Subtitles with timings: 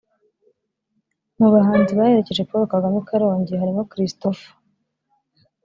[1.39, 4.49] Mu bahanzi baherekeje Paul Kagame i Karongi harimo Christopher